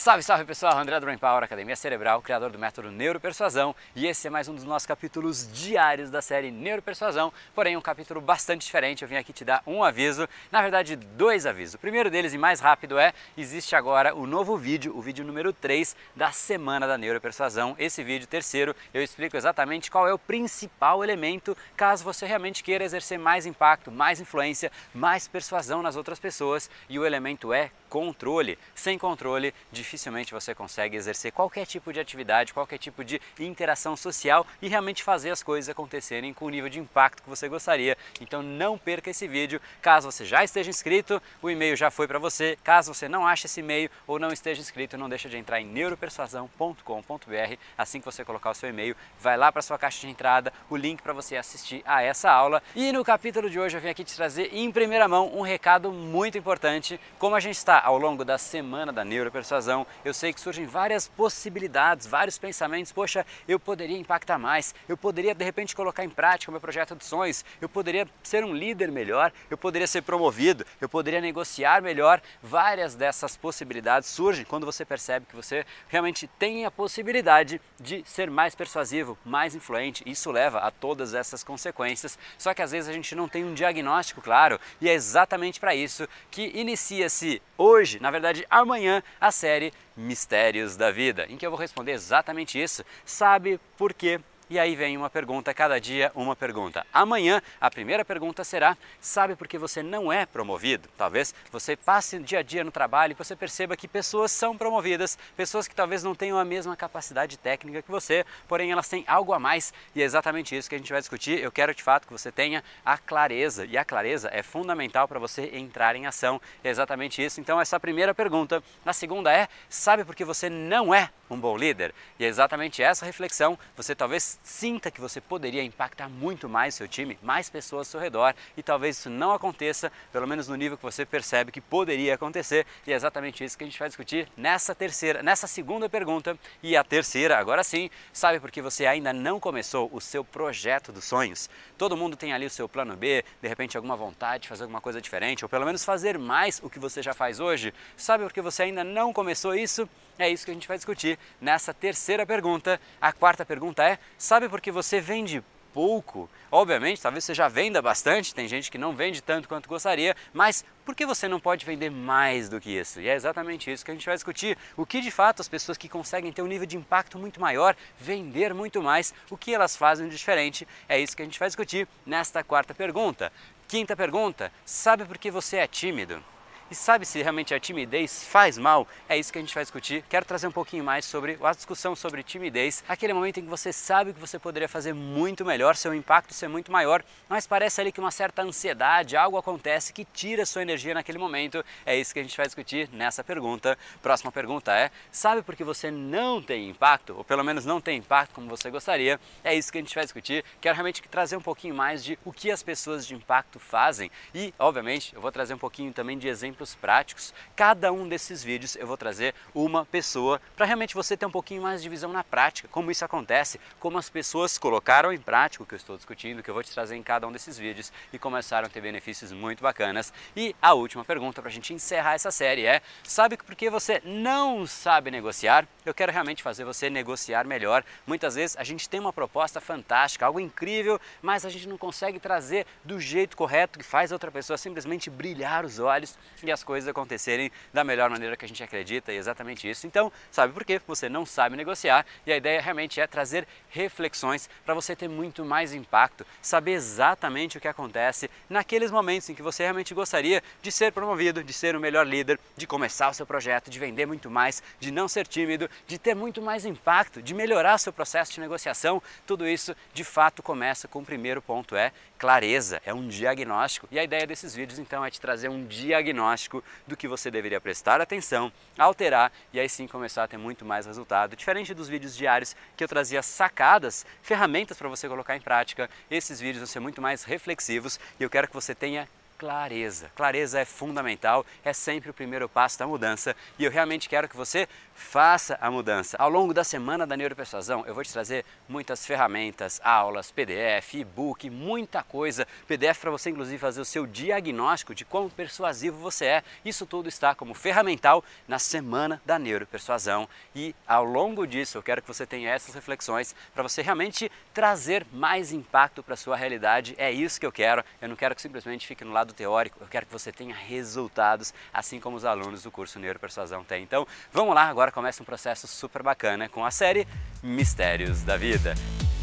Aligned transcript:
Salve, 0.00 0.22
salve 0.22 0.46
pessoal, 0.46 0.78
André 0.78 0.98
Brain 0.98 1.18
Power, 1.18 1.44
Academia 1.44 1.76
Cerebral, 1.76 2.22
criador 2.22 2.50
do 2.50 2.58
método 2.58 2.90
Neuropersuasão 2.90 3.76
e 3.94 4.06
esse 4.06 4.26
é 4.26 4.30
mais 4.30 4.48
um 4.48 4.54
dos 4.54 4.64
nossos 4.64 4.86
capítulos 4.86 5.46
diários 5.52 6.08
da 6.08 6.22
série 6.22 6.50
Neuropersuasão, 6.50 7.30
porém 7.54 7.76
um 7.76 7.82
capítulo 7.82 8.18
bastante 8.18 8.64
diferente, 8.64 9.02
eu 9.02 9.08
vim 9.08 9.16
aqui 9.16 9.30
te 9.30 9.44
dar 9.44 9.62
um 9.66 9.84
aviso, 9.84 10.26
na 10.50 10.62
verdade 10.62 10.96
dois 10.96 11.44
avisos. 11.44 11.74
O 11.74 11.78
primeiro 11.78 12.10
deles 12.10 12.32
e 12.32 12.38
mais 12.38 12.60
rápido 12.60 12.98
é, 12.98 13.12
existe 13.36 13.76
agora 13.76 14.14
o 14.14 14.26
novo 14.26 14.56
vídeo, 14.56 14.96
o 14.96 15.02
vídeo 15.02 15.22
número 15.22 15.52
3 15.52 15.94
da 16.16 16.32
Semana 16.32 16.86
da 16.86 16.96
Neuropersuasão. 16.96 17.76
Esse 17.78 18.02
vídeo, 18.02 18.26
terceiro, 18.26 18.74
eu 18.94 19.02
explico 19.02 19.36
exatamente 19.36 19.90
qual 19.90 20.08
é 20.08 20.14
o 20.14 20.18
principal 20.18 21.04
elemento 21.04 21.54
caso 21.76 22.04
você 22.04 22.24
realmente 22.24 22.64
queira 22.64 22.84
exercer 22.84 23.18
mais 23.18 23.44
impacto, 23.44 23.92
mais 23.92 24.18
influência, 24.18 24.72
mais 24.94 25.28
persuasão 25.28 25.82
nas 25.82 25.94
outras 25.94 26.18
pessoas 26.18 26.70
e 26.88 26.98
o 26.98 27.04
elemento 27.04 27.52
é 27.52 27.70
controle. 27.90 28.56
Sem 28.74 28.96
controle, 28.96 29.52
dificilmente 29.90 30.32
você 30.32 30.54
consegue 30.54 30.96
exercer 30.96 31.32
qualquer 31.32 31.66
tipo 31.66 31.92
de 31.92 31.98
atividade, 31.98 32.54
qualquer 32.54 32.78
tipo 32.78 33.04
de 33.04 33.20
interação 33.40 33.96
social 33.96 34.46
e 34.62 34.68
realmente 34.68 35.02
fazer 35.02 35.30
as 35.30 35.42
coisas 35.42 35.68
acontecerem 35.68 36.32
com 36.32 36.44
o 36.44 36.48
nível 36.48 36.70
de 36.70 36.78
impacto 36.78 37.22
que 37.22 37.28
você 37.28 37.48
gostaria. 37.48 37.98
Então 38.20 38.40
não 38.40 38.78
perca 38.78 39.10
esse 39.10 39.26
vídeo. 39.26 39.60
Caso 39.82 40.10
você 40.10 40.24
já 40.24 40.44
esteja 40.44 40.70
inscrito, 40.70 41.20
o 41.42 41.50
e-mail 41.50 41.74
já 41.74 41.90
foi 41.90 42.06
para 42.06 42.20
você. 42.20 42.56
Caso 42.62 42.94
você 42.94 43.08
não 43.08 43.26
ache 43.26 43.46
esse 43.46 43.58
e-mail 43.58 43.90
ou 44.06 44.18
não 44.18 44.32
esteja 44.32 44.60
inscrito, 44.60 44.96
não 44.96 45.08
deixa 45.08 45.28
de 45.28 45.36
entrar 45.36 45.60
em 45.60 45.66
neuropersuasão.com.br. 45.66 47.56
Assim 47.76 47.98
que 47.98 48.06
você 48.06 48.24
colocar 48.24 48.50
o 48.50 48.54
seu 48.54 48.68
e-mail, 48.68 48.94
vai 49.18 49.36
lá 49.36 49.50
para 49.50 49.60
sua 49.60 49.78
caixa 49.78 50.00
de 50.00 50.08
entrada, 50.08 50.52
o 50.68 50.76
link 50.76 51.02
para 51.02 51.12
você 51.12 51.36
assistir 51.36 51.82
a 51.84 52.00
essa 52.00 52.30
aula. 52.30 52.62
E 52.76 52.92
no 52.92 53.04
capítulo 53.04 53.50
de 53.50 53.58
hoje 53.58 53.76
eu 53.76 53.80
vim 53.80 53.88
aqui 53.88 54.04
te 54.04 54.14
trazer 54.14 54.54
em 54.54 54.70
primeira 54.70 55.08
mão 55.08 55.36
um 55.36 55.42
recado 55.42 55.90
muito 55.90 56.38
importante. 56.38 57.00
Como 57.18 57.34
a 57.34 57.40
gente 57.40 57.56
está 57.56 57.80
ao 57.80 57.98
longo 57.98 58.24
da 58.24 58.38
semana 58.38 58.92
da 58.92 59.04
neuropersuasão, 59.04 59.79
eu 60.04 60.14
sei 60.14 60.32
que 60.32 60.40
surgem 60.40 60.66
várias 60.66 61.08
possibilidades, 61.08 62.06
vários 62.06 62.38
pensamentos. 62.38 62.92
Poxa, 62.92 63.26
eu 63.46 63.58
poderia 63.58 63.98
impactar 63.98 64.38
mais, 64.38 64.74
eu 64.88 64.96
poderia 64.96 65.34
de 65.34 65.44
repente 65.44 65.76
colocar 65.76 66.04
em 66.04 66.08
prática 66.08 66.50
o 66.50 66.52
meu 66.52 66.60
projeto 66.60 66.96
de 66.96 67.04
sonhos, 67.04 67.44
eu 67.60 67.68
poderia 67.68 68.08
ser 68.22 68.44
um 68.44 68.54
líder 68.54 68.90
melhor, 68.90 69.32
eu 69.50 69.56
poderia 69.56 69.86
ser 69.86 70.02
promovido, 70.02 70.64
eu 70.80 70.88
poderia 70.88 71.20
negociar 71.20 71.82
melhor. 71.82 72.20
Várias 72.42 72.94
dessas 72.94 73.36
possibilidades 73.36 74.08
surgem 74.08 74.44
quando 74.44 74.66
você 74.66 74.84
percebe 74.84 75.26
que 75.26 75.36
você 75.36 75.64
realmente 75.88 76.26
tem 76.38 76.64
a 76.64 76.70
possibilidade 76.70 77.60
de 77.78 78.02
ser 78.06 78.30
mais 78.30 78.54
persuasivo, 78.54 79.18
mais 79.24 79.54
influente. 79.54 80.02
Isso 80.06 80.30
leva 80.30 80.58
a 80.58 80.70
todas 80.70 81.14
essas 81.14 81.44
consequências. 81.44 82.18
Só 82.38 82.54
que 82.54 82.62
às 82.62 82.70
vezes 82.70 82.88
a 82.88 82.92
gente 82.92 83.14
não 83.14 83.28
tem 83.28 83.44
um 83.44 83.54
diagnóstico 83.54 84.20
claro 84.20 84.60
e 84.80 84.88
é 84.88 84.92
exatamente 84.92 85.60
para 85.60 85.74
isso 85.74 86.08
que 86.30 86.50
inicia-se 86.54 87.40
hoje, 87.56 88.00
na 88.00 88.10
verdade 88.10 88.46
amanhã, 88.50 89.02
a 89.20 89.30
série 89.30 89.69
Mistérios 89.96 90.76
da 90.76 90.90
Vida, 90.90 91.26
em 91.28 91.36
que 91.36 91.46
eu 91.46 91.50
vou 91.50 91.58
responder 91.58 91.92
exatamente 91.92 92.60
isso. 92.60 92.84
Sabe 93.04 93.60
por 93.76 93.92
quê? 93.92 94.20
E 94.50 94.58
aí 94.58 94.74
vem 94.74 94.96
uma 94.96 95.08
pergunta, 95.08 95.54
cada 95.54 95.80
dia 95.80 96.10
uma 96.12 96.34
pergunta. 96.34 96.84
Amanhã 96.92 97.40
a 97.60 97.70
primeira 97.70 98.04
pergunta 98.04 98.42
será: 98.42 98.76
sabe 99.00 99.36
por 99.36 99.46
que 99.46 99.56
você 99.56 99.80
não 99.80 100.12
é 100.12 100.26
promovido? 100.26 100.88
Talvez 100.98 101.32
você 101.52 101.76
passe 101.76 102.18
dia 102.18 102.40
a 102.40 102.42
dia 102.42 102.64
no 102.64 102.72
trabalho 102.72 103.12
e 103.12 103.14
você 103.14 103.36
perceba 103.36 103.76
que 103.76 103.86
pessoas 103.86 104.32
são 104.32 104.58
promovidas, 104.58 105.16
pessoas 105.36 105.68
que 105.68 105.74
talvez 105.74 106.02
não 106.02 106.16
tenham 106.16 106.36
a 106.36 106.44
mesma 106.44 106.74
capacidade 106.74 107.38
técnica 107.38 107.80
que 107.80 107.90
você, 107.92 108.26
porém 108.48 108.72
elas 108.72 108.88
têm 108.88 109.04
algo 109.06 109.32
a 109.32 109.38
mais 109.38 109.72
e 109.94 110.02
é 110.02 110.04
exatamente 110.04 110.56
isso 110.56 110.68
que 110.68 110.74
a 110.74 110.78
gente 110.78 110.90
vai 110.90 111.00
discutir. 111.00 111.38
Eu 111.38 111.52
quero 111.52 111.72
de 111.72 111.84
fato 111.84 112.08
que 112.08 112.12
você 112.12 112.32
tenha 112.32 112.64
a 112.84 112.98
clareza 112.98 113.64
e 113.64 113.78
a 113.78 113.84
clareza 113.84 114.30
é 114.32 114.42
fundamental 114.42 115.06
para 115.06 115.20
você 115.20 115.48
entrar 115.54 115.94
em 115.94 116.06
ação. 116.06 116.42
É 116.64 116.70
exatamente 116.70 117.24
isso. 117.24 117.40
Então 117.40 117.60
essa 117.60 117.76
é 117.76 117.78
a 117.78 117.80
primeira 117.80 118.12
pergunta. 118.12 118.60
A 118.84 118.92
segunda 118.92 119.32
é: 119.32 119.46
sabe 119.68 120.04
por 120.04 120.16
que 120.16 120.24
você 120.24 120.50
não 120.50 120.92
é 120.92 121.08
um 121.30 121.38
bom 121.38 121.56
líder? 121.56 121.94
E 122.18 122.24
é 122.24 122.26
exatamente 122.26 122.82
essa 122.82 123.06
reflexão. 123.06 123.56
Você 123.76 123.94
talvez 123.94 124.39
sinta 124.42 124.90
que 124.90 125.00
você 125.00 125.20
poderia 125.20 125.62
impactar 125.62 126.08
muito 126.08 126.48
mais 126.48 126.74
seu 126.74 126.88
time, 126.88 127.18
mais 127.22 127.50
pessoas 127.50 127.86
ao 127.88 127.90
seu 127.92 128.00
redor 128.00 128.34
e 128.56 128.62
talvez 128.62 128.98
isso 128.98 129.10
não 129.10 129.32
aconteça, 129.32 129.92
pelo 130.12 130.26
menos 130.26 130.48
no 130.48 130.56
nível 130.56 130.76
que 130.76 130.82
você 130.82 131.04
percebe 131.04 131.52
que 131.52 131.60
poderia 131.60 132.14
acontecer. 132.14 132.66
E 132.86 132.92
é 132.92 132.96
exatamente 132.96 133.44
isso 133.44 133.56
que 133.56 133.64
a 133.64 133.66
gente 133.66 133.78
vai 133.78 133.88
discutir 133.88 134.28
nessa 134.36 134.74
terceira, 134.74 135.22
nessa 135.22 135.46
segunda 135.46 135.88
pergunta. 135.88 136.38
E 136.62 136.76
a 136.76 136.84
terceira, 136.84 137.38
agora 137.38 137.62
sim, 137.62 137.90
sabe 138.12 138.40
por 138.40 138.50
que 138.50 138.62
você 138.62 138.86
ainda 138.86 139.12
não 139.12 139.38
começou 139.38 139.90
o 139.92 140.00
seu 140.00 140.24
projeto 140.24 140.92
dos 140.92 141.04
sonhos? 141.04 141.48
Todo 141.76 141.96
mundo 141.96 142.16
tem 142.16 142.32
ali 142.32 142.46
o 142.46 142.50
seu 142.50 142.68
plano 142.68 142.96
B, 142.96 143.24
de 143.40 143.48
repente 143.48 143.76
alguma 143.76 143.96
vontade 143.96 144.42
de 144.42 144.48
fazer 144.48 144.64
alguma 144.64 144.80
coisa 144.80 145.00
diferente, 145.00 145.44
ou 145.44 145.48
pelo 145.48 145.66
menos 145.66 145.84
fazer 145.84 146.18
mais 146.18 146.60
o 146.62 146.70
que 146.70 146.78
você 146.78 147.02
já 147.02 147.14
faz 147.14 147.40
hoje. 147.40 147.72
Sabe 147.96 148.24
por 148.24 148.32
que 148.32 148.40
você 148.40 148.64
ainda 148.64 148.84
não 148.84 149.12
começou 149.12 149.54
isso? 149.54 149.88
É 150.18 150.28
isso 150.28 150.44
que 150.44 150.50
a 150.50 150.54
gente 150.54 150.68
vai 150.68 150.76
discutir 150.76 151.18
nessa 151.40 151.72
terceira 151.72 152.26
pergunta. 152.26 152.78
A 153.00 153.10
quarta 153.10 153.42
pergunta 153.42 153.82
é: 153.82 153.98
sabe 154.30 154.48
por 154.48 154.60
que 154.60 154.70
você 154.70 155.00
vende 155.00 155.42
pouco? 155.74 156.30
Obviamente, 156.52 157.02
talvez 157.02 157.24
você 157.24 157.34
já 157.34 157.48
venda 157.48 157.82
bastante, 157.82 158.32
tem 158.32 158.46
gente 158.46 158.70
que 158.70 158.78
não 158.78 158.94
vende 158.94 159.20
tanto 159.20 159.48
quanto 159.48 159.68
gostaria, 159.68 160.14
mas 160.32 160.64
por 160.84 160.94
que 160.94 161.04
você 161.04 161.26
não 161.26 161.40
pode 161.40 161.66
vender 161.66 161.90
mais 161.90 162.48
do 162.48 162.60
que 162.60 162.70
isso? 162.70 163.00
E 163.00 163.08
é 163.08 163.14
exatamente 163.16 163.72
isso 163.72 163.84
que 163.84 163.90
a 163.90 163.94
gente 163.94 164.06
vai 164.06 164.14
discutir. 164.14 164.56
O 164.76 164.86
que 164.86 165.00
de 165.00 165.10
fato 165.10 165.40
as 165.40 165.48
pessoas 165.48 165.76
que 165.76 165.88
conseguem 165.88 166.30
ter 166.30 166.42
um 166.42 166.46
nível 166.46 166.64
de 166.64 166.76
impacto 166.76 167.18
muito 167.18 167.40
maior, 167.40 167.74
vender 167.98 168.54
muito 168.54 168.80
mais, 168.80 169.12
o 169.28 169.36
que 169.36 169.52
elas 169.52 169.74
fazem 169.74 170.08
de 170.08 170.14
diferente? 170.14 170.64
É 170.88 170.96
isso 170.96 171.16
que 171.16 171.22
a 171.22 171.24
gente 171.24 171.40
vai 171.40 171.48
discutir 171.48 171.88
nesta 172.06 172.44
quarta 172.44 172.72
pergunta. 172.72 173.32
Quinta 173.66 173.96
pergunta: 173.96 174.52
sabe 174.64 175.06
por 175.06 175.18
que 175.18 175.28
você 175.28 175.56
é 175.56 175.66
tímido? 175.66 176.22
E 176.70 176.74
sabe 176.74 177.04
se 177.04 177.20
realmente 177.20 177.52
a 177.52 177.58
timidez 177.58 178.22
faz 178.22 178.56
mal? 178.56 178.86
É 179.08 179.18
isso 179.18 179.32
que 179.32 179.38
a 179.40 179.42
gente 179.42 179.52
vai 179.52 179.64
discutir. 179.64 180.04
Quero 180.08 180.24
trazer 180.24 180.46
um 180.46 180.52
pouquinho 180.52 180.84
mais 180.84 181.04
sobre 181.04 181.36
a 181.42 181.52
discussão 181.52 181.96
sobre 181.96 182.22
timidez, 182.22 182.84
aquele 182.88 183.12
momento 183.12 183.40
em 183.40 183.42
que 183.42 183.48
você 183.48 183.72
sabe 183.72 184.12
que 184.12 184.20
você 184.20 184.38
poderia 184.38 184.68
fazer 184.68 184.92
muito 184.92 185.44
melhor, 185.44 185.74
seu 185.74 185.92
impacto 185.92 186.32
ser 186.32 186.46
muito 186.46 186.70
maior, 186.70 187.02
mas 187.28 187.44
parece 187.44 187.80
ali 187.80 187.90
que 187.90 187.98
uma 187.98 188.12
certa 188.12 188.42
ansiedade, 188.42 189.16
algo 189.16 189.36
acontece 189.36 189.92
que 189.92 190.04
tira 190.04 190.46
sua 190.46 190.62
energia 190.62 190.94
naquele 190.94 191.18
momento. 191.18 191.64
É 191.84 191.98
isso 191.98 192.14
que 192.14 192.20
a 192.20 192.22
gente 192.22 192.36
vai 192.36 192.46
discutir 192.46 192.88
nessa 192.92 193.24
pergunta. 193.24 193.76
Próxima 194.00 194.30
pergunta 194.30 194.72
é: 194.72 194.92
sabe 195.10 195.42
por 195.42 195.56
que 195.56 195.64
você 195.64 195.90
não 195.90 196.40
tem 196.40 196.68
impacto, 196.68 197.16
ou 197.16 197.24
pelo 197.24 197.42
menos 197.42 197.64
não 197.64 197.80
tem 197.80 197.98
impacto 197.98 198.32
como 198.32 198.48
você 198.48 198.70
gostaria? 198.70 199.18
É 199.42 199.52
isso 199.52 199.72
que 199.72 199.78
a 199.78 199.80
gente 199.80 199.92
vai 199.96 200.04
discutir. 200.04 200.44
Quero 200.60 200.76
realmente 200.76 201.02
trazer 201.08 201.36
um 201.36 201.42
pouquinho 201.42 201.74
mais 201.74 202.04
de 202.04 202.16
o 202.24 202.32
que 202.32 202.48
as 202.48 202.62
pessoas 202.62 203.04
de 203.04 203.16
impacto 203.16 203.58
fazem 203.58 204.08
e, 204.32 204.54
obviamente, 204.56 205.12
eu 205.16 205.20
vou 205.20 205.32
trazer 205.32 205.54
um 205.54 205.58
pouquinho 205.58 205.92
também 205.92 206.16
de 206.16 206.28
exemplos 206.28 206.59
exemplos 206.60 206.74
práticos. 206.74 207.34
Cada 207.56 207.92
um 207.92 208.08
desses 208.08 208.44
vídeos 208.44 208.76
eu 208.76 208.86
vou 208.86 208.96
trazer 208.96 209.34
uma 209.54 209.84
pessoa 209.84 210.40
para 210.56 210.66
realmente 210.66 210.94
você 210.94 211.16
ter 211.16 211.26
um 211.26 211.30
pouquinho 211.30 211.62
mais 211.62 211.82
de 211.82 211.88
visão 211.88 212.12
na 212.12 212.22
prática, 212.22 212.68
como 212.68 212.90
isso 212.90 213.04
acontece, 213.04 213.60
como 213.78 213.98
as 213.98 214.08
pessoas 214.08 214.58
colocaram 214.58 215.12
em 215.12 215.18
prática 215.18 215.62
o 215.62 215.66
que 215.66 215.74
eu 215.74 215.78
estou 215.78 215.96
discutindo, 215.96 216.42
que 216.42 216.50
eu 216.50 216.54
vou 216.54 216.62
te 216.62 216.70
trazer 216.70 216.96
em 216.96 217.02
cada 217.02 217.26
um 217.26 217.32
desses 217.32 217.58
vídeos 217.58 217.92
e 218.12 218.18
começaram 218.18 218.66
a 218.66 218.70
ter 218.70 218.80
benefícios 218.80 219.32
muito 219.32 219.62
bacanas. 219.62 220.12
E 220.36 220.54
a 220.60 220.74
última 220.74 221.04
pergunta 221.04 221.40
para 221.40 221.50
a 221.50 221.52
gente 221.52 221.72
encerrar 221.72 222.14
essa 222.14 222.30
série 222.30 222.66
é: 222.66 222.82
sabe 223.02 223.36
por 223.36 223.54
que 223.54 223.70
você 223.70 224.00
não 224.04 224.66
sabe 224.66 225.10
negociar? 225.10 225.66
Eu 225.84 225.94
quero 225.94 226.12
realmente 226.12 226.42
fazer 226.42 226.64
você 226.64 226.90
negociar 226.90 227.44
melhor. 227.46 227.84
Muitas 228.06 228.34
vezes 228.34 228.56
a 228.56 228.64
gente 228.64 228.88
tem 228.88 229.00
uma 229.00 229.12
proposta 229.12 229.60
fantástica, 229.60 230.26
algo 230.26 230.40
incrível, 230.40 231.00
mas 231.22 231.44
a 231.44 231.48
gente 231.48 231.68
não 231.68 231.78
consegue 231.78 232.20
trazer 232.20 232.66
do 232.84 233.00
jeito 233.00 233.36
correto 233.36 233.78
que 233.78 233.84
faz 233.84 234.12
outra 234.12 234.30
pessoa 234.30 234.58
simplesmente 234.58 235.08
brilhar 235.08 235.64
os 235.64 235.78
olhos 235.78 236.18
e 236.42 236.49
as 236.50 236.64
coisas 236.64 236.88
acontecerem 236.88 237.50
da 237.72 237.84
melhor 237.84 238.10
maneira 238.10 238.36
que 238.36 238.44
a 238.44 238.48
gente 238.48 238.62
acredita 238.62 239.12
e 239.12 239.16
é 239.16 239.18
exatamente 239.18 239.68
isso. 239.68 239.86
Então, 239.86 240.12
sabe 240.30 240.52
por 240.52 240.64
quê? 240.64 240.80
Você 240.86 241.08
não 241.08 241.24
sabe 241.24 241.56
negociar 241.56 242.06
e 242.26 242.32
a 242.32 242.36
ideia 242.36 242.60
realmente 242.60 243.00
é 243.00 243.06
trazer 243.06 243.46
reflexões 243.68 244.48
para 244.64 244.74
você 244.74 244.96
ter 244.96 245.08
muito 245.08 245.44
mais 245.44 245.72
impacto, 245.72 246.26
saber 246.42 246.72
exatamente 246.72 247.58
o 247.58 247.60
que 247.60 247.68
acontece 247.68 248.30
naqueles 248.48 248.90
momentos 248.90 249.28
em 249.28 249.34
que 249.34 249.42
você 249.42 249.62
realmente 249.62 249.94
gostaria 249.94 250.42
de 250.62 250.72
ser 250.72 250.92
promovido, 250.92 251.44
de 251.44 251.52
ser 251.52 251.76
o 251.76 251.80
melhor 251.80 252.06
líder, 252.06 252.38
de 252.56 252.66
começar 252.66 253.08
o 253.08 253.14
seu 253.14 253.26
projeto, 253.26 253.70
de 253.70 253.78
vender 253.78 254.06
muito 254.06 254.30
mais, 254.30 254.62
de 254.78 254.90
não 254.90 255.08
ser 255.08 255.26
tímido, 255.26 255.68
de 255.86 255.98
ter 255.98 256.14
muito 256.14 256.42
mais 256.42 256.64
impacto, 256.64 257.22
de 257.22 257.34
melhorar 257.34 257.78
seu 257.78 257.92
processo 257.92 258.32
de 258.32 258.40
negociação. 258.40 259.02
Tudo 259.26 259.46
isso 259.46 259.74
de 259.92 260.04
fato 260.04 260.42
começa 260.42 260.88
com 260.88 261.00
o 261.00 261.04
primeiro 261.04 261.40
ponto 261.40 261.76
é 261.76 261.92
clareza, 262.18 262.82
é 262.84 262.92
um 262.92 263.08
diagnóstico. 263.08 263.88
E 263.90 263.98
a 263.98 264.04
ideia 264.04 264.26
desses 264.26 264.54
vídeos 264.54 264.78
então 264.78 265.04
é 265.04 265.10
te 265.10 265.20
trazer 265.20 265.48
um 265.48 265.64
diagnóstico 265.64 266.39
do 266.86 266.96
que 266.96 267.08
você 267.08 267.30
deveria 267.30 267.60
prestar 267.60 268.00
atenção, 268.00 268.52
alterar 268.78 269.32
e 269.52 269.60
aí 269.60 269.68
sim 269.68 269.86
começar 269.86 270.24
a 270.24 270.28
ter 270.28 270.36
muito 270.36 270.64
mais 270.64 270.86
resultado. 270.86 271.36
Diferente 271.36 271.74
dos 271.74 271.88
vídeos 271.88 272.16
diários 272.16 272.56
que 272.76 272.84
eu 272.84 272.88
trazia 272.88 273.22
sacadas, 273.22 274.06
ferramentas 274.22 274.76
para 274.78 274.88
você 274.88 275.08
colocar 275.08 275.36
em 275.36 275.40
prática, 275.40 275.90
esses 276.10 276.40
vídeos 276.40 276.58
vão 276.58 276.66
ser 276.66 276.80
muito 276.80 277.02
mais 277.02 277.24
reflexivos 277.24 277.98
e 278.18 278.22
eu 278.22 278.30
quero 278.30 278.48
que 278.48 278.54
você 278.54 278.74
tenha 278.74 279.08
clareza. 279.40 280.12
Clareza 280.14 280.60
é 280.60 280.66
fundamental, 280.66 281.46
é 281.64 281.72
sempre 281.72 282.10
o 282.10 282.14
primeiro 282.14 282.46
passo 282.46 282.78
da 282.78 282.86
mudança 282.86 283.34
e 283.58 283.64
eu 283.64 283.70
realmente 283.70 284.06
quero 284.06 284.28
que 284.28 284.36
você 284.36 284.68
faça 284.94 285.56
a 285.62 285.70
mudança. 285.70 286.14
Ao 286.18 286.28
longo 286.28 286.52
da 286.52 286.62
semana 286.62 287.06
da 287.06 287.16
neuropersuasão, 287.16 287.86
eu 287.86 287.94
vou 287.94 288.04
te 288.04 288.12
trazer 288.12 288.44
muitas 288.68 289.06
ferramentas, 289.06 289.80
aulas, 289.82 290.30
PDF, 290.30 290.92
e-book, 290.92 291.48
muita 291.48 292.02
coisa. 292.02 292.46
PDF 292.68 293.00
para 293.00 293.10
você 293.10 293.30
inclusive 293.30 293.56
fazer 293.56 293.80
o 293.80 293.84
seu 293.84 294.06
diagnóstico 294.06 294.94
de 294.94 295.06
quão 295.06 295.30
persuasivo 295.30 295.96
você 295.96 296.26
é. 296.26 296.44
Isso 296.62 296.84
tudo 296.84 297.08
está 297.08 297.34
como 297.34 297.54
ferramental 297.54 298.22
na 298.46 298.58
semana 298.58 299.22
da 299.24 299.38
neuropersuasão 299.38 300.28
e 300.54 300.74
ao 300.86 301.02
longo 301.02 301.46
disso 301.46 301.78
eu 301.78 301.82
quero 301.82 302.02
que 302.02 302.08
você 302.08 302.26
tenha 302.26 302.50
essas 302.50 302.74
reflexões 302.74 303.34
para 303.54 303.62
você 303.62 303.80
realmente 303.80 304.30
trazer 304.52 305.06
mais 305.10 305.50
impacto 305.50 306.02
para 306.02 306.14
sua 306.14 306.36
realidade. 306.36 306.94
É 306.98 307.10
isso 307.10 307.40
que 307.40 307.46
eu 307.46 307.52
quero. 307.52 307.82
Eu 308.02 308.08
não 308.10 308.16
quero 308.16 308.34
que 308.34 308.42
simplesmente 308.42 308.86
fique 308.86 309.02
no 309.02 309.12
lado 309.12 309.29
lado 309.30 309.34
teórico, 309.34 309.78
eu 309.80 309.86
quero 309.86 310.06
que 310.06 310.12
você 310.12 310.32
tenha 310.32 310.54
resultados, 310.54 311.54
assim 311.72 312.00
como 312.00 312.16
os 312.16 312.24
alunos 312.24 312.62
do 312.62 312.70
curso 312.70 312.98
Neuropersuasão 312.98 313.64
têm. 313.64 313.82
Então, 313.82 314.06
vamos 314.32 314.54
lá, 314.54 314.64
agora 314.64 314.92
começa 314.92 315.22
um 315.22 315.26
processo 315.26 315.66
super 315.66 316.02
bacana 316.02 316.48
com 316.48 316.64
a 316.64 316.70
série 316.70 317.06
Mistérios 317.42 318.22
da 318.22 318.36
Vida. 318.36 318.74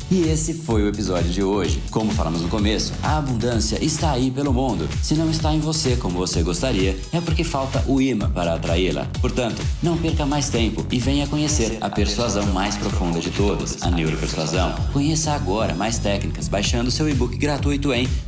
E 0.10 0.22
esse 0.30 0.54
foi 0.54 0.84
o 0.84 0.88
episódio 0.88 1.30
de 1.30 1.44
hoje. 1.44 1.84
Como 1.92 2.14
falamos 2.14 2.42
no 2.42 2.48
começo, 2.48 2.94
a 3.04 3.18
abundância 3.18 3.84
está 3.84 4.12
aí 4.12 4.32
pelo 4.32 4.54
mundo. 4.54 4.88
Se 5.04 5.16
não 5.16 5.30
está 5.30 5.54
em 5.54 5.60
você 5.60 5.98
como 5.98 6.18
você 6.18 6.42
gostaria, 6.42 6.98
é 7.12 7.20
porque 7.20 7.44
falta 7.44 7.84
o 7.86 8.02
imã 8.02 8.32
para 8.32 8.54
atraí-la. 8.54 9.06
Portanto, 9.20 9.62
não 9.84 9.98
perca 9.98 10.26
mais 10.26 10.50
tempo 10.50 10.86
e 10.90 10.98
venha 10.98 11.28
conhecer 11.28 11.78
a 11.82 11.90
persuasão 11.90 12.46
mais 12.54 12.78
profunda 12.78 13.20
de 13.20 13.32
todas, 13.32 13.84
a 13.84 13.92
neuropersuasão. 13.92 14.74
Conheça 14.94 15.34
agora 15.34 15.76
mais 15.76 16.00
técnicas 16.00 16.48
baixando 16.48 16.90
seu 16.90 17.10
e-book 17.10 17.36
gratuito 17.36 17.92
em 17.92 18.08